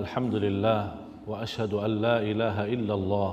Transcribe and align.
الحمد 0.00 0.34
لله 0.34 0.80
وأشهد 1.28 1.72
أن 1.76 1.92
لا 2.00 2.16
إله 2.24 2.72
إلا 2.72 2.94
الله 2.94 3.32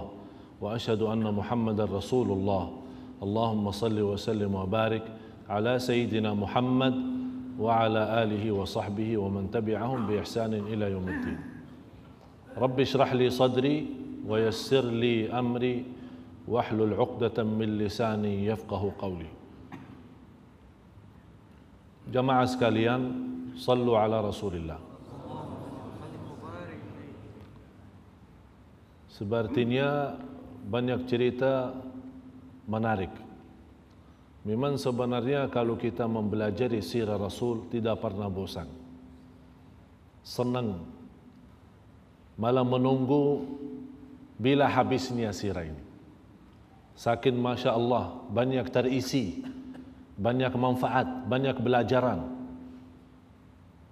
وأشهد 0.62 1.02
أن 1.02 1.24
محمدا 1.24 1.86
رسول 1.88 2.28
الله. 2.32 2.64
اللهم 3.24 3.66
صل 3.72 3.96
وسلم 3.96 4.52
وبارك 4.56 5.06
على 5.50 5.80
سيدنا 5.80 6.34
محمد 6.36 6.96
وعلى 7.56 8.02
آله 8.24 8.46
وصحبه 8.52 9.10
ومن 9.18 9.48
تبعهم 9.52 10.00
بإحسان 10.08 10.54
إلى 10.54 10.92
يوم 10.92 11.08
الدين. 11.08 11.40
رب 12.58 12.78
اشرح 12.80 13.14
لي 13.14 13.30
صدري 13.32 13.78
ويسر 14.28 14.86
لي 14.92 15.32
أمري 15.32 15.86
واحلل 16.48 16.94
عقدة 16.94 17.44
من 17.44 17.78
لساني 17.80 18.46
يفقه 18.46 18.92
قولي. 19.00 19.32
جماعة 22.12 22.46
sekalian 22.46 23.02
صلوا 23.56 23.98
على 23.98 24.20
رسول 24.20 24.56
الله. 24.56 24.87
Sepertinya 29.18 30.14
banyak 30.70 31.10
cerita 31.10 31.74
menarik. 32.70 33.10
Memang 34.46 34.78
sebenarnya 34.78 35.50
kalau 35.50 35.74
kita 35.74 36.06
mempelajari 36.06 36.86
sirah 36.86 37.18
Rasul 37.18 37.66
tidak 37.74 37.98
pernah 37.98 38.30
bosan. 38.30 38.70
Senang. 40.22 40.86
Malah 42.38 42.62
menunggu 42.62 43.42
bila 44.38 44.70
habisnya 44.70 45.34
sirah 45.34 45.66
ini. 45.66 45.84
Sakin 46.94 47.42
Masya 47.42 47.74
Allah 47.74 48.22
banyak 48.30 48.70
terisi. 48.70 49.42
Banyak 50.14 50.54
manfaat, 50.54 51.26
banyak 51.26 51.58
belajaran. 51.58 52.22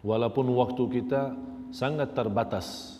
Walaupun 0.05 0.53
waktu 0.53 0.83
kita 1.01 1.33
sangat 1.73 2.13
terbatas 2.13 2.94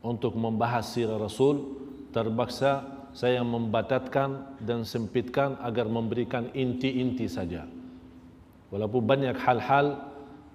untuk 0.00 0.36
membahas 0.36 0.88
sirah 0.88 1.20
Rasul 1.20 1.76
terpaksa 2.10 3.00
saya 3.10 3.42
membatatkan 3.42 4.58
dan 4.62 4.86
sempitkan 4.86 5.58
agar 5.60 5.90
memberikan 5.90 6.48
inti-inti 6.54 7.26
saja. 7.26 7.66
Walaupun 8.70 9.02
banyak 9.02 9.34
hal-hal 9.34 9.98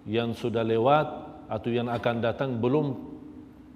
yang 0.08 0.32
sudah 0.32 0.64
lewat 0.64 1.08
atau 1.52 1.70
yang 1.70 1.92
akan 1.92 2.16
datang 2.24 2.56
belum 2.58 2.96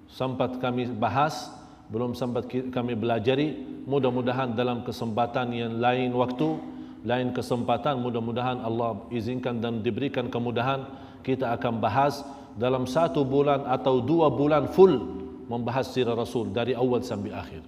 sempat 0.08 0.58
kami 0.58 0.88
bahas, 0.96 1.52
belum 1.92 2.16
sempat 2.16 2.48
kami 2.48 2.96
belajari, 2.96 3.60
mudah-mudahan 3.84 4.56
dalam 4.56 4.80
kesempatan 4.80 5.52
yang 5.52 5.76
lain 5.76 6.16
waktu, 6.16 6.56
lain 7.04 7.36
kesempatan 7.36 8.00
mudah-mudahan 8.00 8.64
Allah 8.64 8.96
izinkan 9.12 9.60
dan 9.60 9.84
diberikan 9.84 10.32
kemudahan 10.32 10.88
kita 11.20 11.52
akan 11.56 11.80
bahas 11.80 12.24
dalam 12.56 12.88
satu 12.88 13.24
bulan 13.24 13.64
atau 13.68 14.00
dua 14.00 14.32
bulan 14.32 14.68
full 14.72 15.20
membahas 15.50 15.90
sirah 15.90 16.14
Rasul 16.14 16.54
dari 16.54 16.78
awal 16.78 17.02
sampai 17.02 17.34
akhir. 17.34 17.66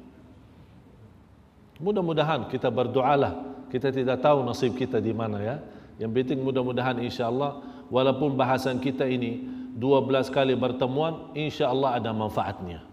Mudah-mudahan 1.83 2.47
kita 2.47 2.71
berdoalah. 2.71 3.67
Kita 3.67 3.91
tidak 3.91 4.23
tahu 4.23 4.47
nasib 4.47 4.79
kita 4.79 5.03
di 5.03 5.11
mana 5.11 5.43
ya. 5.43 5.57
Yang 5.99 6.11
penting 6.23 6.39
mudah-mudahan 6.47 7.03
insya-Allah 7.03 7.59
walaupun 7.91 8.39
bahasan 8.39 8.79
kita 8.79 9.03
ini 9.11 9.43
12 9.75 10.31
kali 10.31 10.55
bertemuan 10.55 11.35
insya-Allah 11.35 11.99
ada 11.99 12.15
manfaatnya. 12.15 12.87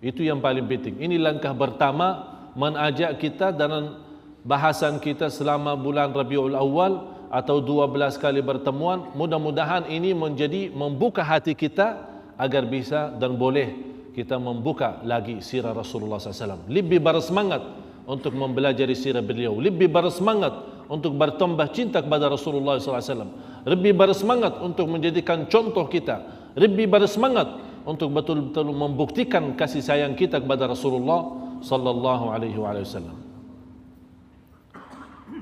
Itu 0.00 0.24
yang 0.24 0.40
paling 0.40 0.64
penting. 0.64 1.04
Ini 1.04 1.20
langkah 1.20 1.52
pertama 1.52 2.40
mengajak 2.56 3.20
kita 3.20 3.52
dalam 3.52 4.00
bahasan 4.48 4.96
kita 4.96 5.28
selama 5.28 5.76
bulan 5.76 6.08
Rabiul 6.16 6.56
Awal 6.56 7.12
atau 7.28 7.60
12 7.60 8.16
kali 8.16 8.40
bertemuan 8.40 9.12
mudah-mudahan 9.12 9.90
ini 9.90 10.14
menjadi 10.14 10.70
membuka 10.70 11.20
hati 11.20 11.52
kita 11.52 12.13
agar 12.38 12.66
bisa 12.66 13.14
dan 13.14 13.38
boleh 13.38 13.94
kita 14.14 14.38
membuka 14.38 15.02
lagi 15.02 15.42
sirah 15.42 15.74
Rasulullah 15.74 16.22
SAW. 16.22 16.70
Lebih 16.70 17.02
bersemangat 17.02 17.62
untuk 18.06 18.34
mempelajari 18.38 18.94
sirah 18.94 19.22
beliau. 19.22 19.58
Lebih 19.58 19.90
bersemangat 19.90 20.86
untuk 20.86 21.18
bertambah 21.18 21.66
cinta 21.74 21.98
kepada 21.98 22.30
Rasulullah 22.30 22.78
SAW. 22.78 23.66
Lebih 23.66 23.98
bersemangat 23.98 24.62
untuk 24.62 24.86
menjadikan 24.86 25.50
contoh 25.50 25.90
kita. 25.90 26.22
Lebih 26.54 26.86
bersemangat 26.86 27.58
untuk 27.82 28.14
betul-betul 28.14 28.70
membuktikan 28.70 29.58
kasih 29.58 29.82
sayang 29.82 30.14
kita 30.14 30.38
kepada 30.38 30.70
Rasulullah 30.70 31.26
Sallallahu 31.58 32.30
Alaihi 32.30 32.56
Wasallam. 32.56 33.18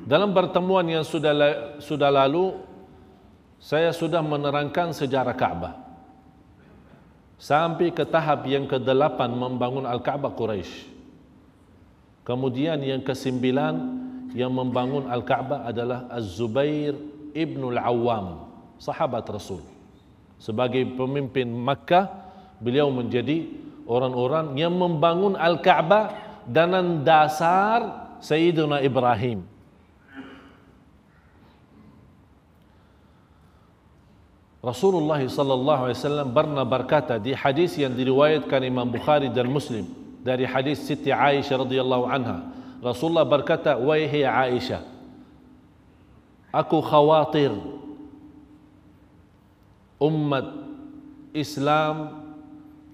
Dalam 0.02 0.34
pertemuan 0.34 0.82
yang 0.88 1.04
sudah 1.06 1.30
sudah 1.78 2.10
lalu, 2.10 2.56
saya 3.62 3.94
sudah 3.94 4.18
menerangkan 4.24 4.90
sejarah 4.90 5.36
Ka'bah 5.38 5.91
sampai 7.42 7.90
ke 7.90 8.06
tahap 8.06 8.46
yang 8.46 8.70
ke-8 8.70 9.18
membangun 9.34 9.82
Al-Kaabah 9.82 10.30
Quraisy. 10.38 10.94
Kemudian 12.22 12.78
yang 12.86 13.02
ke-9 13.02 13.42
yang 14.38 14.54
membangun 14.54 15.10
Al-Kaabah 15.10 15.66
adalah 15.66 16.06
Az-Zubair 16.06 16.94
ibn 17.34 17.66
Al-Awwam, 17.74 18.46
sahabat 18.78 19.26
Rasul. 19.26 19.58
Sebagai 20.38 20.86
pemimpin 20.94 21.50
Makkah, 21.50 22.06
beliau 22.62 22.94
menjadi 22.94 23.50
orang-orang 23.90 24.54
yang 24.54 24.78
membangun 24.78 25.34
Al-Kaabah 25.34 26.14
dengan 26.46 27.02
dasar 27.02 28.06
Sayyidina 28.22 28.86
Ibrahim. 28.86 29.42
Rasulullah 34.62 35.18
sallallahu 35.18 35.90
alaihi 35.90 35.98
wasallam 35.98 36.28
pernah 36.30 36.62
berkata 36.62 37.18
di 37.18 37.34
hadis 37.34 37.74
yang 37.74 37.90
diriwayatkan 37.98 38.62
Imam 38.62 38.86
Bukhari 38.86 39.26
dan 39.26 39.50
Muslim 39.50 39.90
dari 40.22 40.46
hadis 40.46 40.86
Siti 40.86 41.10
Aisyah 41.10 41.66
radhiyallahu 41.66 42.06
anha. 42.06 42.46
Rasulullah 42.78 43.26
berkata 43.26 43.74
wahai 43.74 44.22
Aisyah 44.22 44.92
aku 46.52 46.78
khawatir 46.84 47.50
umat 49.96 50.46
Islam 51.32 52.22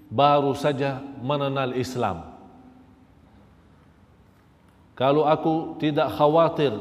baru 0.07 0.55
saja 0.55 1.03
mengenal 1.19 1.75
Islam. 1.75 2.33
Kalau 4.95 5.27
aku 5.27 5.77
tidak 5.77 6.11
khawatir 6.15 6.75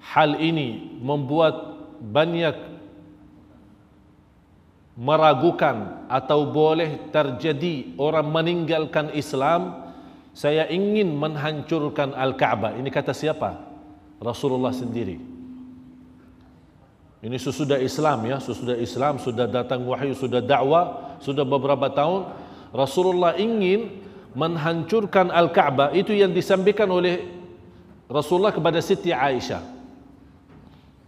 hal 0.00 0.36
ini 0.38 1.00
membuat 1.00 1.80
banyak 2.00 2.54
meragukan 4.96 6.08
atau 6.08 6.48
boleh 6.48 7.12
terjadi 7.12 7.92
orang 8.00 8.32
meninggalkan 8.32 9.12
Islam 9.12 9.92
saya 10.32 10.64
ingin 10.72 11.12
menghancurkan 11.16 12.16
Al-Kaabah. 12.16 12.80
Ini 12.80 12.88
kata 12.88 13.12
siapa? 13.12 13.60
Rasulullah 14.16 14.72
sendiri. 14.72 15.20
Ini 17.20 17.36
sesudah 17.36 17.80
Islam 17.80 18.24
ya 18.28 18.36
sesudah 18.40 18.76
Islam 18.76 19.20
sudah 19.20 19.48
datang 19.48 19.84
wahyu 19.84 20.12
sudah 20.12 20.40
dakwah 20.40 21.16
sudah 21.18 21.44
beberapa 21.48 21.88
tahun 21.88 22.28
Rasulullah 22.72 23.36
ingin 23.36 24.04
menghancurkan 24.36 25.32
Al-Kaabah. 25.32 25.92
Itu 25.96 26.12
yang 26.16 26.32
disampaikan 26.32 26.88
oleh 26.88 27.24
Rasulullah 28.08 28.52
kepada 28.52 28.80
Siti 28.80 29.12
Aisyah 29.12 29.75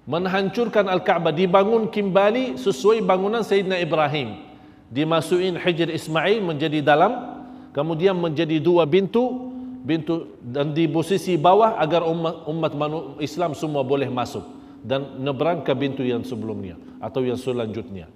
menghancurkan 0.08 0.88
Al-Kaabah 0.88 1.36
dibangun 1.36 1.92
kembali 1.92 2.56
sesuai 2.56 3.04
bangunan 3.04 3.44
Sayyidina 3.44 3.76
Ibrahim. 3.76 4.40
Dimasukin 4.88 5.60
Hijr 5.60 5.92
Ismail 5.92 6.40
menjadi 6.40 6.80
dalam 6.80 7.44
kemudian 7.76 8.16
menjadi 8.16 8.56
dua 8.56 8.88
pintu 8.88 9.52
pintu 9.84 10.32
dan 10.40 10.72
di 10.72 10.88
posisi 10.88 11.36
bawah 11.36 11.76
agar 11.76 12.08
umat, 12.08 12.48
umat 12.48 12.72
Islam 13.20 13.52
semua 13.52 13.84
boleh 13.84 14.08
masuk 14.08 14.48
dan 14.80 15.20
nebrang 15.20 15.60
ke 15.60 15.76
pintu 15.76 16.00
yang 16.00 16.24
sebelumnya 16.24 16.80
atau 17.04 17.20
yang 17.20 17.36
selanjutnya. 17.36 18.08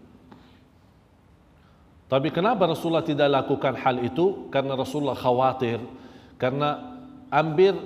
Tapi 2.08 2.32
kenapa 2.32 2.72
Rasulullah 2.72 3.04
tidak 3.04 3.28
lakukan 3.28 3.76
hal 3.76 4.00
itu? 4.00 4.48
Karena 4.48 4.76
Rasulullah 4.80 5.16
khawatir 5.16 5.76
karena 6.40 6.96
hampir 7.28 7.76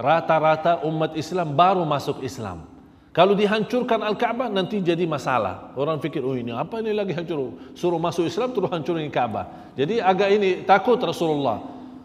rata-rata 0.00 0.80
umat 0.88 1.12
Islam 1.12 1.52
baru 1.52 1.84
masuk 1.84 2.24
Islam 2.24 2.69
kalau 3.10 3.34
dihancurkan 3.34 4.06
Al-Kaabah 4.06 4.46
nanti 4.54 4.78
jadi 4.78 5.02
masalah. 5.02 5.74
Orang 5.74 5.98
fikir, 5.98 6.22
oh 6.22 6.38
ini 6.38 6.54
apa 6.54 6.78
ini 6.78 6.94
lagi 6.94 7.10
hancur? 7.10 7.58
Suruh 7.74 7.98
masuk 7.98 8.30
Islam 8.30 8.54
terus 8.54 8.70
hancurin 8.70 9.10
Kaabah. 9.10 9.74
Jadi 9.74 9.98
agak 9.98 10.30
ini 10.30 10.62
takut 10.62 10.94
Rasulullah. 11.02 11.58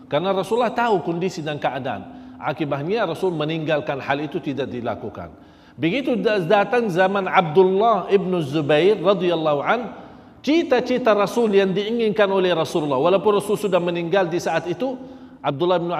Karena 0.09 0.33
Rasulullah 0.33 0.73
tahu 0.73 1.05
kondisi 1.05 1.45
dan 1.45 1.61
keadaan. 1.61 2.09
Akibatnya 2.41 3.05
Rasul 3.05 3.37
meninggalkan 3.37 4.01
hal 4.01 4.17
itu 4.17 4.41
tidak 4.41 4.65
dilakukan. 4.69 5.29
Begitu 5.77 6.17
datang 6.49 6.89
zaman 6.89 7.29
Abdullah 7.29 8.09
ibn 8.09 8.31
Zubair 8.41 8.97
radhiyallahu 8.97 9.61
an, 9.61 9.93
cita-cita 10.41 11.13
Rasul 11.13 11.53
yang 11.53 11.69
diinginkan 11.69 12.29
oleh 12.33 12.49
Rasulullah, 12.49 12.97
walaupun 12.97 13.37
Rasul 13.37 13.61
sudah 13.61 13.77
meninggal 13.77 14.25
di 14.25 14.41
saat 14.41 14.65
itu, 14.65 14.97
Abdullah 15.43 15.77
bin 15.77 15.91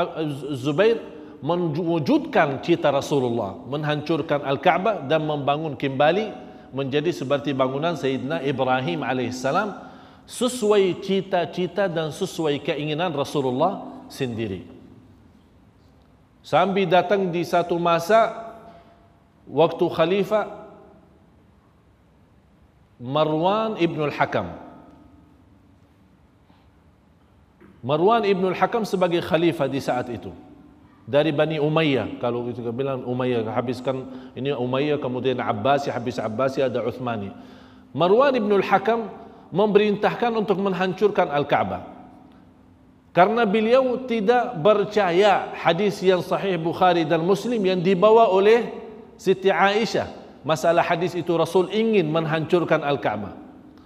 Zubair 0.57 1.14
mewujudkan 1.45 2.65
cita 2.65 2.89
Rasulullah, 2.89 3.53
menghancurkan 3.69 4.41
Al-Kaabah 4.41 5.05
dan 5.05 5.29
membangun 5.29 5.77
kembali 5.77 6.33
menjadi 6.73 7.13
seperti 7.13 7.53
bangunan 7.53 7.93
Sayyidina 7.93 8.41
Ibrahim 8.41 9.05
alaihissalam 9.05 9.77
sesuai 10.25 11.05
cita-cita 11.05 11.85
dan 11.85 12.09
sesuai 12.09 12.65
keinginan 12.65 13.13
Rasulullah 13.13 13.85
sendiri. 14.09 14.65
Sambil 16.41 16.89
datang 16.89 17.29
di 17.29 17.45
satu 17.45 17.77
masa 17.77 18.33
waktu 19.45 19.85
khalifah 19.85 20.65
Marwan 22.97 23.77
ibn 23.77 24.01
al-Hakam. 24.01 24.55
Marwan 27.85 28.25
ibn 28.25 28.49
al-Hakam 28.49 28.81
sebagai 28.81 29.21
khalifah 29.21 29.69
di 29.69 29.77
saat 29.77 30.09
itu 30.09 30.33
dari 31.05 31.29
Bani 31.29 31.61
Umayyah. 31.61 32.17
Kalau 32.17 32.49
kita 32.49 32.73
bilang 32.73 33.05
Umayyah 33.05 33.45
habiskan. 33.53 34.09
Ini 34.33 34.57
Umayyah 34.57 34.97
kemudian 34.97 35.37
Abbasi 35.37 35.93
habis 35.93 36.17
Abbasi 36.17 36.65
ada 36.65 36.81
Uthmani. 36.81 37.29
Marwan 37.95 38.33
ibn 38.35 38.51
al-Hakam 38.51 39.07
memerintahkan 39.53 40.33
untuk 40.35 40.59
menghancurkan 40.59 41.31
Al-Ka'bah. 41.31 41.95
Karena 43.15 43.47
beliau 43.47 44.03
tidak 44.03 44.59
percaya 44.59 45.55
hadis 45.55 46.03
yang 46.03 46.19
sahih 46.19 46.59
Bukhari 46.59 47.07
dan 47.07 47.23
Muslim 47.23 47.63
yang 47.63 47.79
dibawa 47.79 48.27
oleh 48.27 48.67
Siti 49.15 49.47
Aisyah. 49.47 50.11
Masalah 50.43 50.83
hadis 50.83 51.15
itu 51.15 51.31
Rasul 51.31 51.71
ingin 51.71 52.11
menghancurkan 52.11 52.83
Al-Ka'bah. 52.83 53.31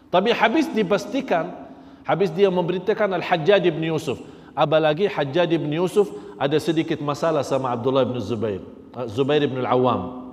Tapi 0.09 0.33
habis 0.33 0.65
dipastikan 0.73 1.69
habis 2.01 2.33
dia 2.33 2.49
memberitakan 2.49 3.13
Al-Hajjaj 3.21 3.61
ibn 3.69 3.85
Yusuf 3.85 4.17
apalagi 4.55 5.09
Hajjaj 5.09 5.49
bin 5.57 5.73
Yusuf 5.73 6.09
ada 6.39 6.55
sedikit 6.57 7.01
masalah 7.01 7.41
sama 7.41 7.73
Abdullah 7.73 8.05
bin 8.05 8.17
Zubair. 8.21 8.61
Uh, 8.95 9.05
Zubair 9.09 9.43
bin 9.45 9.61
Al-Awwam. 9.61 10.31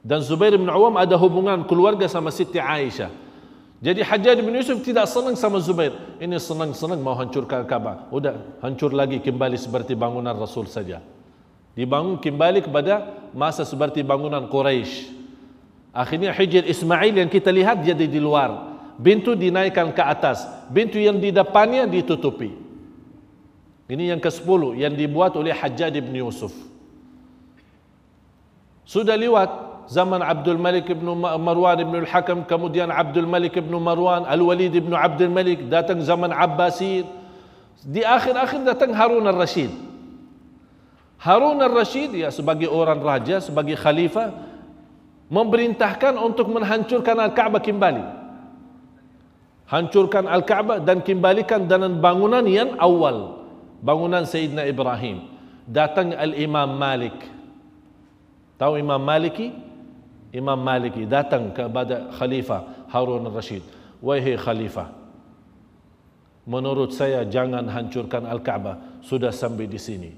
Dan 0.00 0.24
Zubair 0.24 0.56
bin 0.56 0.68
Al-Awwam 0.68 0.96
ada 0.96 1.14
hubungan 1.18 1.64
keluarga 1.66 2.08
sama 2.08 2.34
Siti 2.34 2.58
Aisyah. 2.60 3.12
Jadi 3.80 4.04
Hajjaj 4.04 4.38
bin 4.44 4.52
Yusuf 4.54 4.84
tidak 4.84 5.08
senang 5.08 5.34
sama 5.34 5.56
Zubair. 5.58 5.96
Ini 6.20 6.36
senang-senang 6.36 7.00
mau 7.00 7.16
hancurkan 7.16 7.64
Kaabah. 7.64 8.12
Udah 8.12 8.60
hancur 8.60 8.92
lagi 8.92 9.18
kembali 9.24 9.56
seperti 9.56 9.96
bangunan 9.96 10.36
Rasul 10.36 10.68
saja. 10.68 11.00
Dibangun 11.72 12.20
kembali 12.20 12.66
kepada 12.66 13.08
masa 13.32 13.64
seperti 13.64 14.04
bangunan 14.04 14.44
Quraisy 14.50 15.20
akhirnya 15.90 16.30
Hijr 16.30 16.66
Ismail 16.66 17.14
yang 17.18 17.30
kita 17.30 17.50
lihat 17.50 17.82
jadi 17.82 18.06
di 18.06 18.22
luar 18.22 18.69
pintu 19.00 19.34
dinaikkan 19.34 19.90
ke 19.92 20.02
atas 20.04 20.44
pintu 20.70 21.00
yang 21.00 21.18
di 21.18 21.32
depannya 21.32 21.88
ditutupi 21.88 22.70
ini 23.90 24.14
yang 24.14 24.22
ke-10 24.22 24.78
yang 24.78 24.94
dibuat 24.94 25.34
oleh 25.34 25.50
Hajjaj 25.50 25.98
bin 25.98 26.14
Yusuf. 26.14 26.54
Sudah 28.86 29.18
lewat 29.18 29.50
zaman 29.90 30.22
Abdul 30.22 30.62
Malik 30.62 30.86
bin 30.86 31.02
Marwan 31.18 31.82
bin 31.82 32.06
Al-Hakam, 32.06 32.46
kemudian 32.46 32.86
Abdul 32.94 33.26
Malik 33.26 33.58
bin 33.58 33.74
Marwan, 33.82 34.22
Al-Walid 34.30 34.78
bin 34.78 34.94
Abdul 34.94 35.34
Malik, 35.34 35.66
datang 35.66 35.98
zaman 36.06 36.30
Abbasi. 36.30 37.02
Di 37.82 38.06
akhir-akhir 38.06 38.62
datang 38.62 38.94
Harun 38.94 39.26
al-Rashid. 39.26 39.74
Harun 41.18 41.58
al-Rashid 41.58 42.14
ya 42.14 42.30
sebagai 42.30 42.70
orang 42.70 43.02
raja, 43.02 43.42
sebagai 43.42 43.74
khalifah 43.74 44.30
memerintahkan 45.30 46.14
untuk 46.14 46.46
menghancurkan 46.50 47.18
Al-Ka'bah 47.18 47.62
kembali. 47.62 48.19
Hancurkan 49.70 50.26
Al-Ka'bah 50.26 50.82
dan 50.82 50.98
kembalikan 51.06 51.70
dengan 51.70 52.02
bangunan 52.02 52.42
yang 52.42 52.74
awal. 52.82 53.46
Bangunan 53.78 54.26
Sayyidina 54.26 54.66
Ibrahim. 54.66 55.30
Datang 55.70 56.10
al-Imam 56.10 56.74
Malik. 56.74 57.14
Tahu 58.58 58.82
Imam 58.82 58.98
Maliki? 58.98 59.54
Imam 60.34 60.58
Maliki 60.58 61.06
datang 61.06 61.54
kepada 61.54 62.10
Khalifah 62.18 62.90
Harun 62.90 63.24
al-Rashid 63.30 63.62
wahai 63.98 64.38
Khalifah 64.38 65.00
menurut 66.50 66.90
saya 66.90 67.22
jangan 67.22 67.70
hancurkan 67.70 68.26
Al-Kaabah. 68.26 69.02
Sudah 69.06 69.30
sampai 69.30 69.70
di 69.70 69.78
sini. 69.78 70.10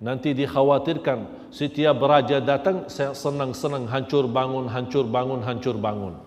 Nanti 0.00 0.36
dikhawatirkan 0.36 1.52
setiap 1.52 2.00
raja 2.04 2.40
datang 2.40 2.88
senang-senang 2.88 3.88
hancur 3.88 4.28
bangun 4.28 4.68
hancur 4.68 5.08
bangun 5.08 5.40
hancur 5.40 5.76
bangun 5.80 6.20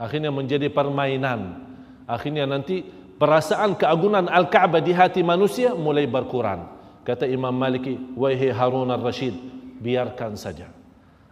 akhirnya 0.00 0.32
menjadi 0.32 0.72
permainan 0.72 1.60
akhirnya 2.08 2.48
nanti 2.48 2.82
perasaan 3.20 3.76
keagungan 3.76 4.32
Al-Kaabah 4.32 4.80
di 4.80 4.96
hati 4.96 5.20
manusia 5.20 5.76
mulai 5.76 6.08
berkurang. 6.08 6.80
Kata 7.04 7.28
Imam 7.28 7.52
Maliki, 7.52 8.00
wahai 8.16 8.48
Harun 8.48 8.88
al-Rashid, 8.88 9.36
biarkan 9.78 10.40
saja. 10.40 10.72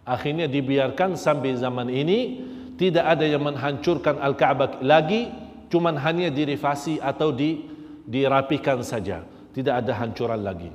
Akhirnya 0.04 0.44
dibiarkan 0.44 1.16
sampai 1.16 1.56
zaman 1.56 1.88
ini, 1.88 2.44
tidak 2.76 3.04
ada 3.16 3.24
yang 3.24 3.40
menghancurkan 3.40 4.20
Al-Kaabah 4.20 4.84
lagi, 4.84 5.32
cuma 5.72 5.92
hanya 5.96 6.28
direvasi 6.28 7.00
atau 7.00 7.32
di, 7.32 7.64
dirapikan 8.04 8.84
saja. 8.84 9.24
Tidak 9.56 9.72
ada 9.72 9.92
hancuran 9.96 10.44
lagi. 10.44 10.70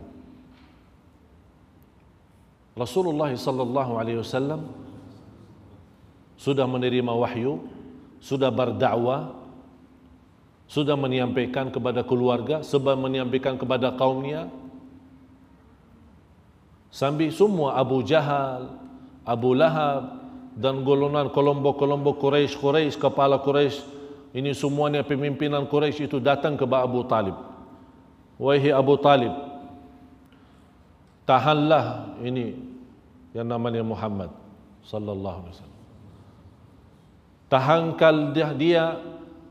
Rasulullah 2.74 3.30
sallallahu 3.30 4.02
alaihi 4.02 4.18
wasallam 4.18 4.66
sudah 6.42 6.66
menerima 6.66 7.14
wahyu, 7.14 7.62
sudah 8.24 8.48
berdakwah, 8.48 9.36
sudah 10.72 10.96
menyampaikan 10.96 11.68
kepada 11.68 12.08
keluarga 12.08 12.64
sebab 12.64 12.96
menyampaikan 12.96 13.60
kepada 13.60 13.92
kaumnya. 14.00 14.48
Sambil 16.88 17.34
semua 17.36 17.76
Abu 17.76 18.00
Jahal 18.06 18.80
Abu 19.28 19.52
Lahab 19.52 20.24
dan 20.56 20.86
golongan 20.86 21.34
kelompok-kelompok 21.34 22.22
Quraisy 22.22 22.56
Quraisy 22.56 22.96
kepala 23.02 23.42
Quraisy 23.42 23.82
ini 24.38 24.56
semuanya 24.56 25.04
pimpinan 25.04 25.68
Quraisy 25.68 26.08
itu 26.08 26.22
datang 26.24 26.56
ke 26.56 26.64
Abu 26.64 27.04
Talib. 27.10 27.36
Wahai 28.38 28.72
Abu 28.72 28.96
Talib 29.02 29.34
tahanlah 31.24 32.16
ini 32.24 32.56
yang 33.32 33.48
namanya 33.48 33.82
Muhammad 33.82 34.30
sallallahu 34.84 35.38
alaihi 35.48 35.54
wasallam 35.56 35.73
tahankal 37.54 38.34
dia, 38.34 38.50
dia 38.58 38.86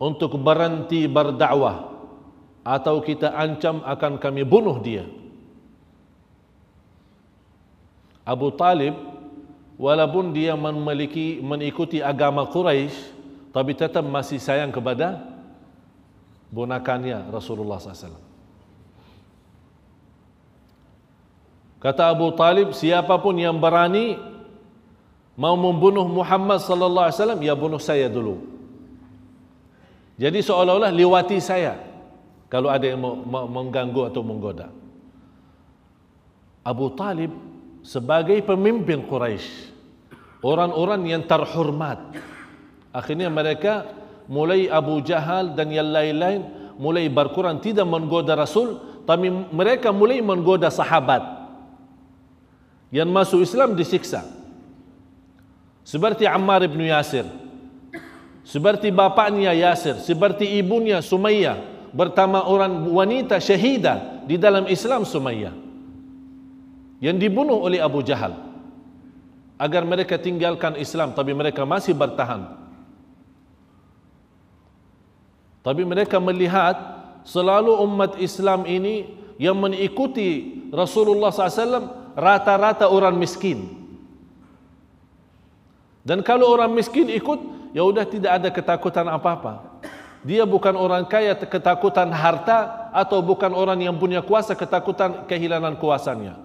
untuk 0.02 0.34
berhenti 0.42 1.06
berdakwah 1.06 1.94
atau 2.66 2.98
kita 2.98 3.30
ancam 3.30 3.78
akan 3.86 4.18
kami 4.18 4.42
bunuh 4.42 4.82
dia. 4.82 5.06
Abu 8.26 8.50
Talib 8.58 8.98
walaupun 9.78 10.34
dia 10.34 10.58
memiliki 10.58 11.38
mengikuti 11.38 12.02
agama 12.02 12.42
Quraisy 12.50 13.14
tapi 13.54 13.78
tetap 13.78 14.02
masih 14.02 14.42
sayang 14.42 14.74
kepada 14.74 15.22
bonakannya 16.50 17.30
Rasulullah 17.30 17.78
SAW. 17.78 18.18
Kata 21.82 22.14
Abu 22.14 22.30
Talib, 22.38 22.70
siapapun 22.78 23.34
yang 23.42 23.58
berani 23.58 24.14
mau 25.36 25.56
membunuh 25.56 26.04
Muhammad 26.08 26.60
sallallahu 26.60 27.08
alaihi 27.08 27.18
wasallam, 27.18 27.40
ya 27.40 27.54
bunuh 27.56 27.80
saya 27.80 28.06
dulu. 28.08 28.44
Jadi 30.20 30.44
seolah-olah 30.44 30.92
lewati 30.92 31.40
saya 31.40 31.80
kalau 32.52 32.68
ada 32.68 32.84
yang 32.84 33.00
mengganggu 33.32 34.12
atau 34.12 34.20
menggoda. 34.20 34.68
Abu 36.62 36.94
Talib 36.94 37.32
sebagai 37.82 38.38
pemimpin 38.44 39.02
Quraisy, 39.02 39.72
orang-orang 40.44 41.10
yang 41.10 41.22
terhormat. 41.26 41.98
Akhirnya 42.92 43.32
mereka 43.32 43.88
mulai 44.28 44.68
Abu 44.68 45.00
Jahal 45.02 45.56
dan 45.56 45.72
yang 45.72 45.90
lain-lain 45.90 46.44
mulai 46.76 47.08
berkurang 47.10 47.58
tidak 47.58 47.88
menggoda 47.88 48.36
Rasul, 48.36 48.78
tapi 49.08 49.32
mereka 49.50 49.90
mulai 49.90 50.22
menggoda 50.22 50.70
sahabat. 50.70 51.24
Yang 52.92 53.08
masuk 53.10 53.40
Islam 53.42 53.72
disiksa. 53.74 54.41
Seperti 55.82 56.24
Ammar 56.26 56.62
bin 56.70 56.86
Yasir. 56.86 57.26
Seperti 58.42 58.90
bapaknya 58.90 59.54
Yasir, 59.54 60.02
seperti 60.02 60.58
ibunya 60.58 60.98
Sumayyah, 60.98 61.62
bertama 61.94 62.42
orang 62.42 62.90
wanita 62.90 63.38
syahidah 63.38 64.26
di 64.26 64.34
dalam 64.34 64.66
Islam 64.66 65.06
Sumayyah. 65.06 65.54
Yang 67.02 67.16
dibunuh 67.18 67.58
oleh 67.62 67.82
Abu 67.82 68.02
Jahal. 68.02 68.34
Agar 69.58 69.86
mereka 69.86 70.18
tinggalkan 70.18 70.74
Islam 70.74 71.14
tapi 71.14 71.30
mereka 71.30 71.62
masih 71.62 71.94
bertahan. 71.94 72.50
Tapi 75.62 75.82
mereka 75.86 76.18
melihat 76.18 76.74
selalu 77.22 77.78
umat 77.86 78.18
Islam 78.18 78.66
ini 78.66 79.06
yang 79.38 79.54
mengikuti 79.54 80.62
Rasulullah 80.74 81.30
SAW 81.30 82.14
rata-rata 82.18 82.90
orang 82.90 83.14
miskin. 83.14 83.81
Dan 86.02 86.26
kalau 86.26 86.50
orang 86.50 86.74
miskin 86.74 87.06
ikut, 87.06 87.70
ya 87.70 87.86
sudah 87.86 88.06
tidak 88.06 88.32
ada 88.42 88.48
ketakutan 88.50 89.06
apa-apa. 89.06 89.82
Dia 90.22 90.46
bukan 90.46 90.78
orang 90.78 91.02
kaya 91.06 91.34
ketakutan 91.34 92.10
harta 92.14 92.90
atau 92.94 93.18
bukan 93.18 93.50
orang 93.50 93.82
yang 93.82 93.98
punya 93.98 94.22
kuasa 94.22 94.54
ketakutan 94.54 95.26
kehilangan 95.26 95.74
kuasanya. 95.78 96.38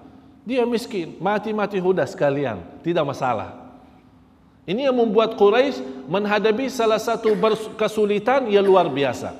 Dia 0.47 0.65
miskin, 0.65 1.17
mati-mati 1.21 1.77
huda 1.77 2.07
sekalian, 2.09 2.63
tidak 2.81 3.05
masalah. 3.05 3.67
Ini 4.67 4.91
yang 4.91 4.97
membuat 4.99 5.39
Quraisy 5.39 6.09
menghadapi 6.11 6.67
salah 6.67 6.99
satu 6.99 7.35
kesulitan 7.79 8.51
yang 8.51 8.65
luar 8.67 8.91
biasa. 8.91 9.31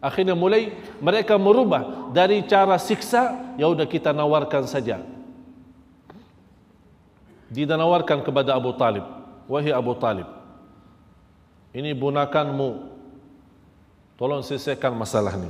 Akhirnya 0.00 0.32
mulai 0.32 0.72
mereka 1.04 1.36
merubah 1.36 2.08
dari 2.16 2.40
cara 2.48 2.80
siksa, 2.80 3.52
ya 3.60 3.68
udah 3.68 3.84
kita 3.84 4.16
nawarkan 4.16 4.64
saja. 4.64 5.04
Dinawarkan 7.52 8.24
kepada 8.24 8.56
Abu 8.56 8.72
Talib, 8.80 9.04
wahai 9.50 9.74
Abu 9.74 9.98
Talib, 9.98 10.30
ini 11.74 11.90
bunakanmu 11.90 12.90
Tolong 14.20 14.44
selesaikan 14.44 14.92
masalah 14.92 15.32
ini. 15.32 15.48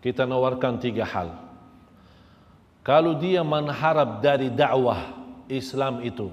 Kita 0.00 0.24
nawarkan 0.24 0.80
tiga 0.80 1.04
hal. 1.04 1.28
Kalau 2.80 3.20
dia 3.20 3.44
mengharap 3.44 4.24
dari 4.24 4.48
dakwah 4.48 5.12
Islam 5.44 6.00
itu, 6.00 6.32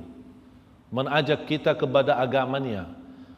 mengajak 0.88 1.52
kita 1.52 1.76
kepada 1.76 2.16
agamanya, 2.16 2.88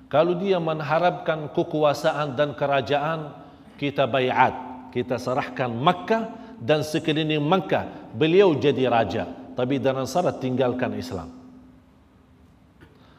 kalau 0.06 0.38
dia 0.38 0.62
mengharapkan 0.62 1.50
kekuasaan 1.50 2.38
dan 2.38 2.54
kerajaan, 2.54 3.34
kita 3.82 4.06
bayat, 4.06 4.54
kita 4.94 5.18
serahkan 5.18 5.74
Makkah 5.74 6.30
dan 6.62 6.86
sekeliling 6.86 7.42
Makkah, 7.42 7.90
beliau 8.14 8.54
jadi 8.54 8.86
raja. 8.86 9.26
Tapi 9.58 9.82
dengan 9.82 10.06
syarat 10.06 10.38
tinggalkan 10.38 10.94
Islam. 10.94 11.37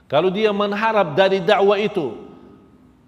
Kalau 0.09 0.33
dia 0.33 0.51
mengharap 0.57 1.13
dari 1.13 1.45
dakwah 1.45 1.77
itu, 1.77 2.17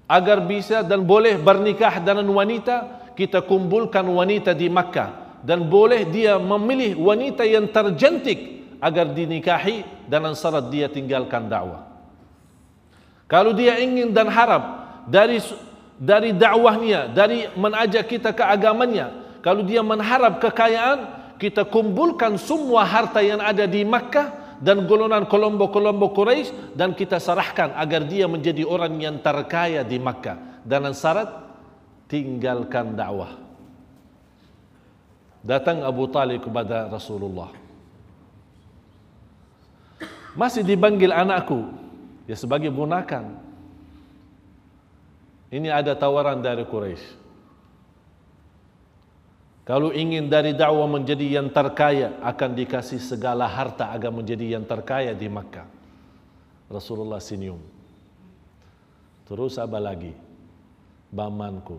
agar 0.05 0.45
bisa 0.45 0.85
dan 0.85 1.01
boleh 1.01 1.41
bernikah 1.41 1.97
dengan 2.03 2.29
wanita 2.29 3.01
kita 3.17 3.41
kumpulkan 3.47 4.03
wanita 4.05 4.53
di 4.53 4.67
Makkah 4.67 5.41
dan 5.47 5.71
boleh 5.71 6.05
dia 6.09 6.37
memilih 6.37 6.99
wanita 7.01 7.47
yang 7.47 7.71
tercantik 7.71 8.69
agar 8.83 9.13
dinikahi 9.13 9.87
dengan 10.11 10.35
syarat 10.37 10.67
dia 10.69 10.91
tinggalkan 10.91 11.47
dakwah. 11.47 11.89
Kalau 13.31 13.55
dia 13.55 13.79
ingin 13.79 14.11
dan 14.11 14.27
harap 14.27 14.63
dari 15.07 15.39
dari 16.01 16.35
dakwahnya 16.35 17.13
dari 17.13 17.47
mengajak 17.55 18.09
kita 18.09 18.33
ke 18.35 18.41
agamanya 18.41 19.13
kalau 19.45 19.61
dia 19.61 19.85
mengharap 19.85 20.41
kekayaan 20.41 21.21
kita 21.37 21.65
kumpulkan 21.65 22.41
semua 22.41 22.83
harta 22.85 23.21
yang 23.21 23.39
ada 23.39 23.69
di 23.69 23.85
Makkah 23.85 24.40
dan 24.61 24.85
golongan 24.85 25.25
kelompok-kelompok 25.25 26.11
Quraisy 26.13 26.77
dan 26.77 26.93
kita 26.93 27.17
serahkan 27.17 27.73
agar 27.75 28.05
dia 28.05 28.29
menjadi 28.29 28.63
orang 28.69 28.93
yang 29.01 29.17
terkaya 29.25 29.81
di 29.81 29.97
Makkah 29.97 30.61
dengan 30.63 30.93
syarat 30.93 31.33
tinggalkan 32.07 32.93
dakwah. 32.93 33.41
Datang 35.41 35.81
Abu 35.81 36.05
Talib 36.13 36.45
kepada 36.45 36.93
Rasulullah. 36.93 37.49
Masih 40.37 40.61
dipanggil 40.61 41.09
anakku 41.11 41.73
ya 42.29 42.37
sebagai 42.37 42.69
bunakan. 42.69 43.49
Ini 45.51 45.73
ada 45.73 45.97
tawaran 45.99 46.39
dari 46.39 46.63
Quraisy. 46.63 47.20
Kalau 49.71 49.95
ingin 49.95 50.27
dari 50.27 50.51
dakwah 50.51 50.91
menjadi 50.91 51.39
yang 51.39 51.47
terkaya 51.47 52.19
akan 52.27 52.59
dikasih 52.59 52.99
segala 52.99 53.47
harta 53.47 53.95
agar 53.95 54.11
menjadi 54.11 54.59
yang 54.59 54.67
terkaya 54.67 55.15
di 55.15 55.31
Makkah. 55.31 55.63
Rasulullah 56.67 57.23
senyum. 57.23 57.63
Terus 59.31 59.63
apa 59.63 59.79
lagi? 59.79 60.11
Bamanku. 61.15 61.79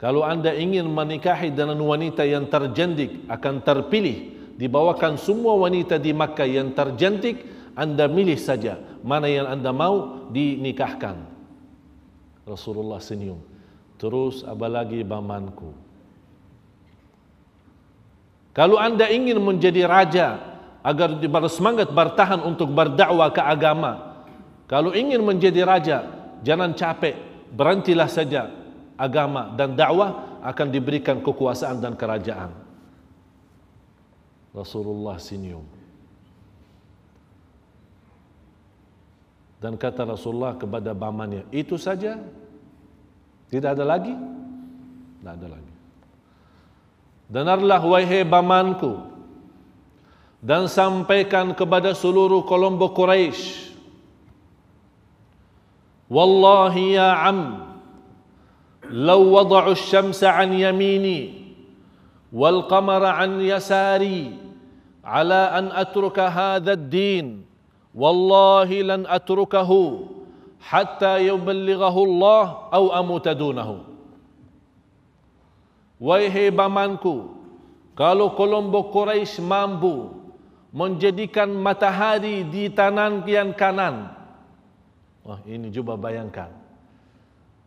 Kalau 0.00 0.24
anda 0.24 0.56
ingin 0.56 0.88
menikahi 0.88 1.52
dengan 1.52 1.76
wanita 1.76 2.24
yang 2.24 2.48
terjendik 2.48 3.28
akan 3.28 3.60
terpilih 3.60 4.32
dibawakan 4.56 5.20
semua 5.20 5.60
wanita 5.60 6.00
di 6.00 6.16
Makkah 6.16 6.48
yang 6.48 6.72
terjentik 6.72 7.44
anda 7.76 8.08
milih 8.08 8.40
saja 8.40 8.80
mana 9.04 9.28
yang 9.28 9.44
anda 9.44 9.76
mau 9.76 10.24
dinikahkan. 10.32 11.20
Rasulullah 12.48 12.96
senyum. 12.96 13.44
Terus 14.00 14.40
apa 14.40 14.72
lagi 14.72 15.04
bamanku? 15.04 15.87
Kalau 18.56 18.80
anda 18.80 19.06
ingin 19.06 19.38
menjadi 19.38 19.86
raja 19.86 20.26
agar 20.82 21.18
bersemangat 21.20 21.92
bertahan 21.92 22.42
untuk 22.42 22.72
berdakwah 22.72 23.30
ke 23.30 23.42
agama, 23.42 24.24
kalau 24.68 24.92
ingin 24.92 25.24
menjadi 25.24 25.64
raja, 25.64 25.98
jangan 26.44 26.76
capek, 26.76 27.16
berhentilah 27.54 28.08
saja 28.10 28.52
agama 28.98 29.54
dan 29.56 29.72
dakwah 29.72 30.40
akan 30.44 30.68
diberikan 30.68 31.24
kekuasaan 31.24 31.80
dan 31.80 31.94
kerajaan. 31.94 32.52
Rasulullah 34.52 35.16
senyum. 35.16 35.64
Dan 39.58 39.74
kata 39.74 40.06
Rasulullah 40.06 40.54
kepada 40.54 40.94
bamannya, 40.94 41.46
itu 41.50 41.74
saja? 41.74 42.14
Tidak 43.50 43.70
ada 43.74 43.82
lagi? 43.82 44.14
Tidak 44.14 45.32
ada 45.34 45.48
lagi. 45.50 45.67
Dengarlah 47.28 47.84
wahai 47.84 48.24
bamanku 48.24 49.04
dan 50.40 50.64
sampaikan 50.64 51.52
kepada 51.52 51.92
seluruh 51.92 52.46
kelompok 52.48 52.96
Quraisy. 52.96 53.76
Wallahi 56.08 56.96
ya 56.96 57.28
am 57.28 57.68
law 58.88 59.20
wada'u 59.20 59.76
asy-syamsa 59.76 60.32
an 60.32 60.56
yamini 60.56 61.52
wal 62.32 62.64
qamara 62.64 63.20
an 63.20 63.36
yasari 63.44 64.32
ala 65.04 65.52
an 65.52 65.68
atruka 65.68 66.32
hadha 66.32 66.72
ad-din 66.80 67.44
wallahi 67.92 68.84
lan 68.84 69.04
atrukahu 69.04 70.08
hatta 70.64 71.20
yuballighahu 71.20 72.00
Allah 72.08 72.44
aw 72.72 72.84
amuta 73.04 73.36
dunahu 73.36 73.84
Wahai 75.98 76.54
bamanku, 76.54 77.34
kalau 77.98 78.38
kelompok 78.38 78.94
Quraisy 78.94 79.42
mampu 79.42 80.14
menjadikan 80.70 81.50
matahari 81.50 82.46
di 82.46 82.70
tangan 82.70 83.26
yang 83.26 83.50
kanan. 83.50 84.14
Wah, 85.26 85.42
ini 85.42 85.74
coba 85.74 85.98
bayangkan. 85.98 86.54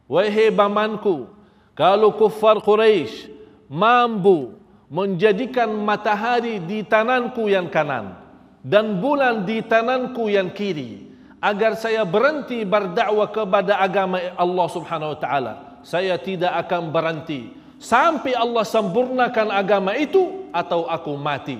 Wahai 0.07 0.47
bamanku, 0.47 1.27
kalau 1.75 2.15
kufar 2.15 2.63
Quraisy 2.63 3.27
mampu 3.67 4.55
menjadikan 4.91 5.71
matahari 5.71 6.59
di 6.59 6.83
tanganku 6.83 7.47
yang 7.47 7.71
kanan 7.71 8.19
dan 8.59 8.99
bulan 8.99 9.47
di 9.47 9.63
tanganku 9.63 10.27
yang 10.27 10.51
kiri 10.51 11.07
agar 11.39 11.79
saya 11.79 12.03
berhenti 12.03 12.67
berdakwah 12.67 13.31
kepada 13.31 13.79
agama 13.79 14.19
Allah 14.35 14.67
Subhanahu 14.67 15.15
wa 15.15 15.19
taala 15.23 15.53
saya 15.81 16.19
tidak 16.19 16.51
akan 16.67 16.91
berhenti 16.91 17.55
sampai 17.81 18.37
Allah 18.37 18.61
sempurnakan 18.61 19.49
agama 19.49 19.97
itu 19.97 20.45
atau 20.53 20.85
aku 20.85 21.17
mati. 21.17 21.57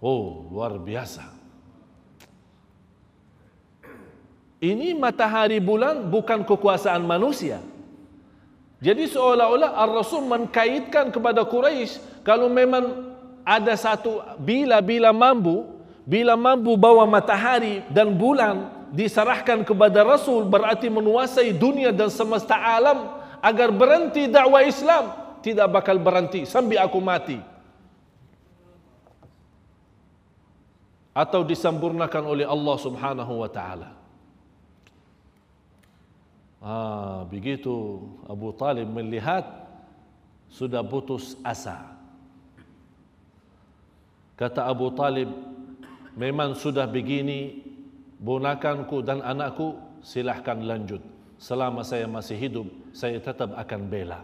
Oh, 0.00 0.48
luar 0.48 0.80
biasa. 0.80 1.28
Ini 4.64 4.96
matahari 4.96 5.60
bulan 5.60 6.08
bukan 6.08 6.40
kekuasaan 6.40 7.04
manusia. 7.04 7.60
Jadi 8.80 9.08
seolah-olah 9.12 9.76
Ar-Rasul 9.76 10.24
mengkaitkan 10.24 11.12
kepada 11.12 11.44
Quraisy 11.44 12.24
kalau 12.24 12.48
memang 12.48 13.12
ada 13.44 13.76
satu 13.76 14.24
bila-bila 14.40 15.12
mampu, 15.12 15.68
bila 16.08 16.32
mampu 16.36 16.72
bawa 16.80 17.04
matahari 17.04 17.84
dan 17.92 18.12
bulan 18.16 18.72
diserahkan 18.92 19.64
kepada 19.64 20.04
Rasul 20.04 20.48
berarti 20.48 20.88
menguasai 20.88 21.52
dunia 21.56 21.92
dan 21.92 22.08
semesta 22.12 22.56
alam 22.56 23.23
agar 23.44 23.68
berhenti 23.68 24.24
dakwah 24.24 24.64
Islam 24.64 25.12
tidak 25.44 25.68
bakal 25.68 26.00
berhenti 26.00 26.48
sampai 26.48 26.80
aku 26.80 26.96
mati 26.96 27.36
atau 31.12 31.44
disempurnakan 31.44 32.24
oleh 32.24 32.48
Allah 32.48 32.76
Subhanahu 32.80 33.44
wa 33.44 33.50
taala. 33.52 33.92
Ah, 36.64 37.28
begitu 37.28 38.00
Abu 38.24 38.56
Talib 38.56 38.88
melihat 38.88 39.44
sudah 40.48 40.80
putus 40.80 41.36
asa. 41.44 41.92
Kata 44.40 44.66
Abu 44.66 44.88
Talib, 44.96 45.28
memang 46.16 46.56
sudah 46.56 46.88
begini, 46.88 47.62
bunakanku 48.18 49.04
dan 49.04 49.20
anakku 49.20 49.78
silahkan 50.00 50.58
lanjut 50.58 51.13
selama 51.38 51.82
saya 51.86 52.04
masih 52.08 52.36
hidup, 52.36 52.66
saya 52.94 53.18
tetap 53.18 53.52
akan 53.54 53.80
bela. 53.86 54.20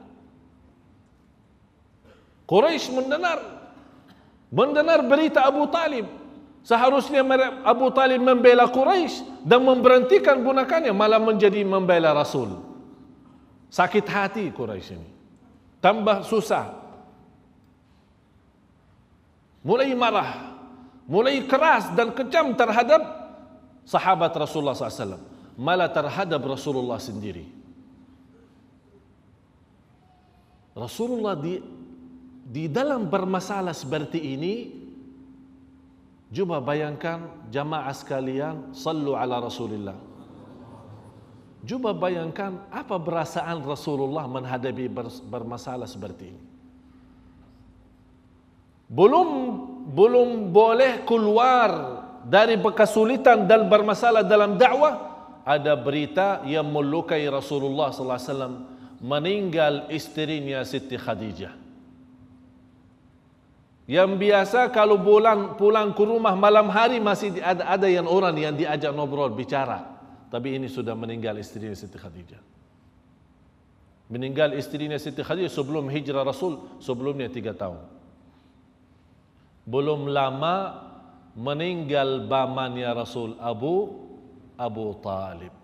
Quraisy 2.47 2.91
mendengar 2.91 3.39
mendengar 4.51 4.99
berita 5.07 5.47
Abu 5.47 5.71
Talib 5.71 6.21
Seharusnya 6.61 7.25
Abu 7.65 7.89
Talib 7.97 8.21
membela 8.21 8.69
Quraisy 8.69 9.25
dan 9.49 9.65
memberhentikan 9.65 10.45
bunakannya 10.45 10.93
malah 10.93 11.17
menjadi 11.17 11.65
membela 11.65 12.13
Rasul. 12.13 12.61
Sakit 13.73 14.05
hati 14.05 14.45
Quraisy 14.53 14.93
ini. 14.93 15.09
Tambah 15.81 16.29
susah. 16.29 16.77
Mulai 19.65 19.93
marah, 19.97 20.57
mulai 21.09 21.41
keras 21.49 21.89
dan 21.97 22.13
kejam 22.13 22.53
terhadap 22.53 23.01
sahabat 23.89 24.33
Rasulullah 24.37 24.77
SAW. 24.77 25.21
Malah 25.61 25.93
terhadap 25.93 26.41
Rasulullah 26.41 26.97
sendiri. 26.97 27.45
Rasulullah 30.73 31.37
di 31.37 31.61
di 32.49 32.65
dalam 32.73 33.05
bermasalah 33.13 33.77
seperti 33.77 34.17
ini 34.33 34.81
Cuba 36.31 36.63
bayangkan 36.63 37.27
jamaah 37.51 37.91
sekalian 37.91 38.71
sallu 38.71 39.19
ala 39.19 39.43
Rasulillah. 39.43 39.99
Cuba 41.67 41.91
bayangkan 41.91 42.71
apa 42.71 42.97
perasaan 43.03 43.67
Rasulullah 43.67 44.31
menghadapi 44.31 44.87
bermasalah 45.27 45.91
seperti 45.91 46.31
ini. 46.31 46.43
Belum 48.87 49.29
belum 49.91 50.55
boleh 50.55 51.03
keluar 51.03 51.71
dari 52.23 52.55
kesulitan 52.63 53.51
dan 53.51 53.67
bermasalah 53.67 54.23
dalam 54.23 54.55
dakwah 54.55 55.10
ada 55.45 55.73
berita 55.77 56.45
yang 56.45 56.69
melukai 56.69 57.25
Rasulullah 57.29 57.91
sallallahu 57.91 58.21
alaihi 58.21 58.33
wasallam 58.33 58.55
meninggal 59.01 59.75
istrinya 59.89 60.61
Siti 60.63 61.01
Khadijah. 61.01 61.57
Yang 63.91 64.11
biasa 64.23 64.71
kalau 64.71 65.03
pulang 65.03 65.59
pulang 65.59 65.91
ke 65.91 66.05
rumah 66.07 66.39
malam 66.39 66.71
hari 66.71 67.03
masih 67.03 67.43
ada 67.43 67.67
ada 67.67 67.91
yang 67.91 68.07
orang 68.07 68.39
yang 68.39 68.55
diajak 68.55 68.95
ngobrol 68.95 69.33
bicara. 69.35 69.83
Tapi 70.31 70.55
ini 70.55 70.71
sudah 70.71 70.95
meninggal 70.95 71.35
istrinya 71.43 71.75
Siti 71.75 71.99
Khadijah. 71.99 72.39
Meninggal 74.15 74.55
istrinya 74.55 74.95
Siti 74.95 75.27
Khadijah 75.27 75.51
sebelum 75.51 75.91
hijrah 75.91 76.23
Rasul 76.23 76.79
sebelumnya 76.79 77.27
tiga 77.35 77.51
tahun. 77.51 77.83
Belum 79.67 80.07
lama 80.07 80.87
meninggal 81.35 82.27
bamannya 82.31 82.91
Rasul 82.95 83.35
Abu 83.43 84.07
Abu 84.61 84.93
Talib. 85.01 85.57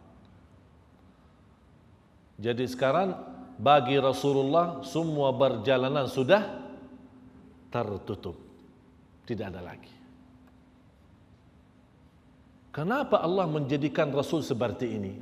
Jadi 2.40 2.64
sekarang 2.64 3.12
bagi 3.60 4.00
Rasulullah 4.00 4.80
semua 4.88 5.36
perjalanan 5.36 6.08
sudah 6.08 6.40
tertutup. 7.68 8.40
Tidak 9.28 9.44
ada 9.52 9.60
lagi. 9.60 9.92
Kenapa 12.72 13.20
Allah 13.20 13.48
menjadikan 13.48 14.12
Rasul 14.12 14.44
seperti 14.44 14.96
ini? 14.96 15.14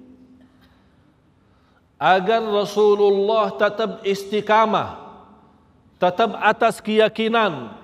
Agar 1.99 2.43
Rasulullah 2.43 3.55
tetap 3.55 4.03
istiqamah, 4.03 4.99
tetap 6.03 6.35
atas 6.43 6.83
keyakinan, 6.83 7.79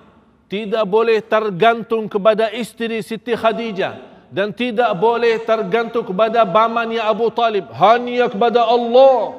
tidak 0.51 0.83
boleh 0.83 1.23
tergantung 1.23 2.11
kepada 2.11 2.51
istri 2.51 2.99
Siti 2.99 3.31
Khadijah 3.31 4.10
dan 4.31 4.55
tidak 4.55 4.95
boleh 4.95 5.43
tergantung 5.43 6.07
kepada 6.07 6.47
bamannya 6.47 7.03
Abu 7.03 7.27
Talib, 7.35 7.67
hanya 7.75 8.31
kepada 8.31 8.63
Allah. 8.63 9.35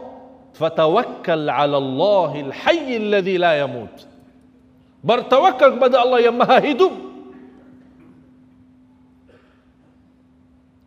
Fatawakkal 0.52 1.48
'ala 1.48 1.80
Allahil 1.80 2.52
hayyil 2.52 3.08
ladzi 3.08 3.40
la 3.40 3.56
yamut. 3.56 4.04
Bertawakal 5.00 5.80
kepada 5.80 6.04
Allah 6.04 6.20
yang 6.28 6.36
maha 6.36 6.60
hidup. 6.60 6.92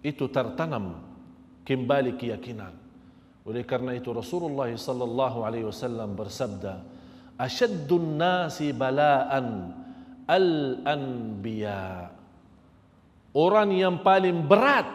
Itu 0.06 0.30
tertanam 0.30 1.02
kembali 1.65 2.13
keyakinan. 2.13 2.78
Oleh 3.41 3.65
karena 3.65 3.98
itu 3.98 4.13
Rasulullah 4.13 4.70
sallallahu 4.70 5.41
alaihi 5.41 5.65
wasallam 5.65 6.13
bersabda, 6.13 6.86
"Ashaddun 7.41 8.22
nasi 8.22 8.70
bala'an 8.70 9.74
al-anbiya." 10.30 12.14
Orang 13.36 13.76
yang 13.76 14.00
paling 14.00 14.48
berat 14.48 14.88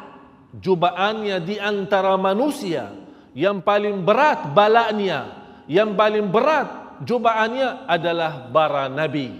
jubaannya 0.56 1.44
di 1.44 1.60
antara 1.60 2.16
manusia, 2.16 2.88
yang 3.36 3.60
paling 3.60 4.00
berat 4.00 4.56
balanya, 4.56 5.44
yang 5.68 5.92
paling 5.92 6.32
berat 6.32 6.98
jubaannya 7.04 7.84
adalah 7.84 8.48
bara 8.48 8.88
Nabi. 8.88 9.36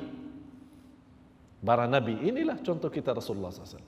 Bara 1.65 1.89
Nabi. 1.89 2.29
Inilah 2.29 2.61
contoh 2.61 2.93
kita 2.93 3.17
Rasulullah 3.17 3.49
SAW. 3.49 3.81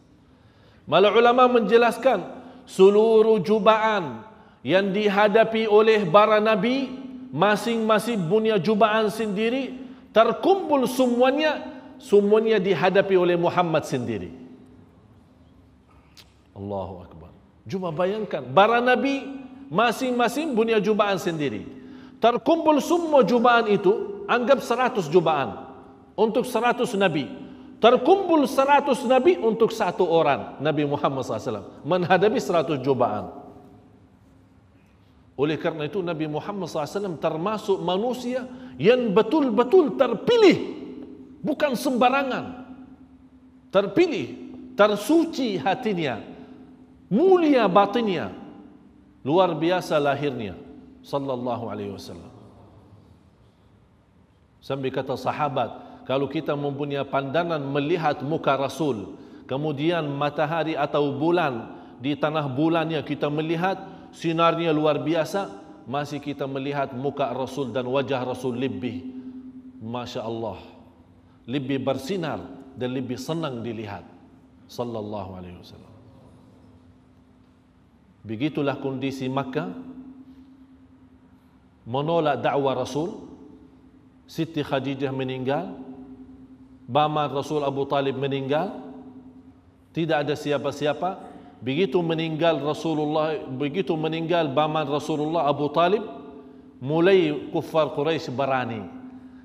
Malah 0.89 1.13
ulama 1.13 1.45
menjelaskan 1.61 2.25
seluruh 2.65 3.37
jubaan 3.45 4.25
yang 4.65 4.91
dihadapi 4.97 5.69
oleh 5.69 6.09
bara 6.09 6.41
Nabi 6.41 6.89
masing-masing 7.33 8.29
punya 8.29 8.57
jubaan 8.61 9.09
sendiri 9.09 9.77
terkumpul 10.13 10.85
semuanya 10.85 11.65
semuanya 11.97 12.59
dihadapi 12.59 13.15
oleh 13.15 13.39
Muhammad 13.39 13.87
sendiri. 13.87 14.42
Allahu 16.53 16.95
Akbar. 17.05 17.31
Cuma 17.69 17.89
bayangkan 17.95 18.43
bara 18.43 18.83
Nabi 18.83 19.25
masing-masing 19.73 20.53
punya 20.53 20.83
jubaan 20.83 21.17
sendiri. 21.17 21.65
Terkumpul 22.23 22.79
semua 22.79 23.27
jubaan 23.27 23.67
itu 23.67 24.25
anggap 24.31 24.63
seratus 24.63 25.11
jubaan 25.11 25.59
untuk 26.15 26.47
seratus 26.47 26.95
nabi. 26.95 27.27
Terkumpul 27.83 28.47
seratus 28.47 29.03
nabi 29.03 29.35
untuk 29.43 29.75
satu 29.75 30.07
orang 30.07 30.63
Nabi 30.63 30.87
Muhammad 30.87 31.27
SAW 31.27 31.83
menghadapi 31.83 32.39
seratus 32.39 32.79
jubaan 32.79 33.43
oleh 35.33 35.57
karena 35.57 35.89
itu 35.89 36.05
Nabi 36.05 36.29
Muhammad 36.29 36.69
SAW 36.69 37.17
termasuk 37.17 37.81
manusia 37.81 38.45
yang 38.77 39.11
betul-betul 39.17 39.97
terpilih. 39.97 40.57
Bukan 41.41 41.73
sembarangan. 41.75 42.63
Terpilih 43.73 44.27
tersuci 44.77 45.57
hatinya 45.57 46.21
mulia 47.13 47.69
batinnya. 47.69 48.33
Luar 49.21 49.53
biasa 49.53 50.01
lahirnya. 50.01 50.57
Sallallahu 51.05 51.69
alaihi 51.69 51.93
wasallam. 51.93 52.33
Sampai 54.63 54.95
kata 54.95 55.19
sahabat, 55.19 56.03
kalau 56.09 56.31
kita 56.31 56.57
mempunyai 56.57 57.05
pandangan 57.05 57.59
melihat 57.59 58.23
muka 58.23 58.55
Rasul, 58.57 59.19
kemudian 59.51 60.07
matahari 60.07 60.79
atau 60.79 61.19
bulan 61.19 61.83
di 61.99 62.15
tanah 62.15 62.47
bulannya 62.47 63.03
kita 63.03 63.27
melihat 63.27 63.83
sinarnya 64.15 64.71
luar 64.71 65.03
biasa, 65.03 65.51
masih 65.85 66.23
kita 66.23 66.47
melihat 66.47 66.95
muka 66.95 67.27
Rasul 67.35 67.75
dan 67.75 67.91
wajah 67.91 68.23
Rasul 68.23 68.55
lebih 68.55 69.03
Masya 69.83 70.23
Allah 70.23 70.63
lebih 71.47 71.83
bersinar 71.83 72.39
dan 72.79 72.95
lebih 72.95 73.19
senang 73.19 73.61
dilihat. 73.67 74.07
Sallallahu 74.71 75.31
alaihi 75.37 75.59
wasallam 75.61 75.92
begitulah 78.23 78.79
kondisi 78.79 79.27
Makkah. 79.27 79.71
Menolak 81.87 82.43
dakwah 82.43 82.79
Rasul. 82.79 83.29
Siti 84.27 84.63
Khadijah 84.63 85.11
meninggal. 85.11 85.75
Bama 86.87 87.27
Rasul 87.31 87.63
Abu 87.63 87.87
Talib 87.87 88.19
meninggal. 88.19 88.79
Tidak 89.93 90.25
ada 90.27 90.35
siapa-siapa. 90.35 91.31
Begitu 91.63 92.03
meninggal 92.03 92.59
Rasulullah 92.59 93.39
begitu 93.47 93.95
meninggal 93.95 94.51
Bama 94.51 94.83
Rasulullah 94.83 95.47
Abu 95.47 95.71
Talib 95.71 96.03
mulai 96.83 97.31
kufar 97.55 97.95
Quraisy 97.95 98.35
berani. 98.35 98.83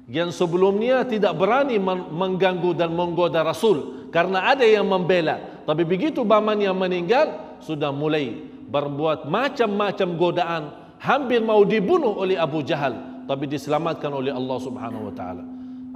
Yang 0.10 0.40
sebelumnya 0.40 1.06
tidak 1.06 1.38
berani 1.38 1.78
mengganggu 2.10 2.74
dan 2.74 2.96
menggoda 2.96 3.46
Rasul 3.46 4.10
karena 4.10 4.50
ada 4.50 4.66
yang 4.66 4.88
membela. 4.88 5.62
Tapi 5.68 5.84
begitu 5.84 6.24
Baman 6.24 6.58
yang 6.64 6.80
meninggal 6.80 7.60
sudah 7.60 7.92
mulai 7.92 8.47
berbuat 8.68 9.26
macam-macam 9.32 10.10
godaan 10.20 10.64
hampir 11.00 11.40
mau 11.40 11.64
dibunuh 11.64 12.20
oleh 12.20 12.36
Abu 12.36 12.62
Jahal 12.62 13.24
tapi 13.28 13.48
diselamatkan 13.48 14.12
oleh 14.12 14.32
Allah 14.32 14.58
Subhanahu 14.60 15.12
wa 15.12 15.14
taala. 15.16 15.44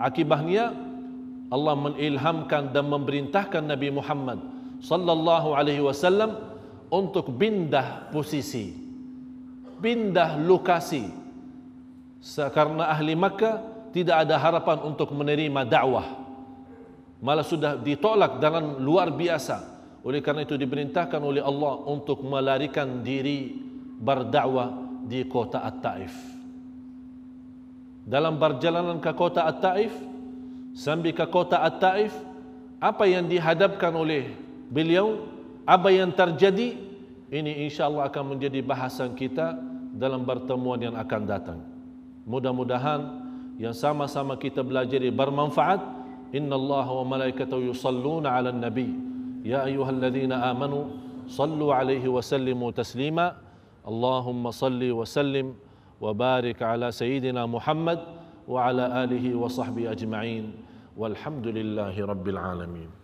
Akibatnya 0.01 0.75
Allah 1.51 1.75
menilhamkan 1.75 2.71
dan 2.71 2.87
memerintahkan 2.87 3.63
Nabi 3.63 3.91
Muhammad 3.91 4.39
sallallahu 4.83 5.55
alaihi 5.55 5.83
wasallam 5.83 6.35
untuk 6.91 7.31
pindah 7.39 8.11
posisi. 8.11 8.75
Pindah 9.79 10.37
lokasi. 10.43 11.07
Karena 12.53 12.91
ahli 12.93 13.17
Makkah 13.17 13.89
tidak 13.95 14.27
ada 14.27 14.35
harapan 14.37 14.77
untuk 14.85 15.09
menerima 15.15 15.65
dakwah. 15.65 16.05
Malah 17.23 17.45
sudah 17.45 17.79
ditolak 17.79 18.37
dengan 18.43 18.77
luar 18.77 19.09
biasa. 19.09 19.70
Oleh 20.01 20.19
karena 20.25 20.41
itu 20.41 20.57
diperintahkan 20.57 21.21
oleh 21.21 21.45
Allah 21.45 21.85
untuk 21.85 22.25
melarikan 22.25 23.05
diri 23.05 23.53
berdakwah 24.01 24.73
di 25.05 25.21
kota 25.29 25.61
At-Taif. 25.61 26.13
Dalam 28.01 28.41
perjalanan 28.41 28.97
ke 28.97 29.13
kota 29.13 29.45
At-Taif, 29.45 29.93
sambil 30.73 31.13
ke 31.13 31.25
kota 31.29 31.61
At-Taif, 31.61 32.09
apa 32.81 33.05
yang 33.05 33.29
dihadapkan 33.29 33.93
oleh 33.93 34.33
beliau, 34.73 35.29
apa 35.69 35.93
yang 35.93 36.09
terjadi, 36.09 36.73
ini 37.29 37.51
insya 37.69 37.85
Allah 37.85 38.09
akan 38.09 38.35
menjadi 38.35 38.65
bahasan 38.65 39.13
kita 39.13 39.53
dalam 39.93 40.25
pertemuan 40.25 40.81
yang 40.81 40.97
akan 40.97 41.21
datang. 41.29 41.59
Mudah-mudahan 42.25 43.21
yang 43.61 43.77
sama-sama 43.77 44.33
kita 44.33 44.65
belajar 44.65 44.97
bermanfaat. 45.13 46.01
Inna 46.33 46.57
Allah 46.57 46.87
wa 46.89 47.05
malaikatahu 47.05 47.69
yusalluna 47.69 48.33
ala 48.33 48.49
nabi. 48.49 49.10
Ya 49.41 49.65
ayuhalladzina 49.65 50.45
amanu 50.53 50.93
sallu 51.25 51.73
alaihi 51.73 52.05
wa 52.07 52.21
sallimu 52.21 52.69
taslima. 52.71 53.41
Allahumma 53.81 54.53
salli 54.53 54.93
wa 54.93 55.01
sallim 55.05 55.57
wa 55.97 56.13
barik 56.13 56.61
ala 56.61 56.93
sayyidina 56.93 57.49
Muhammad 57.49 57.97
wa 58.45 58.69
ala 58.69 59.01
alihi 59.01 59.33
wa 59.33 59.49
sahbihi 59.49 59.89
ajma'in. 59.89 60.53
Walhamdulillahi 60.93 62.05
rabbil 62.05 62.37
alamin. 62.37 63.00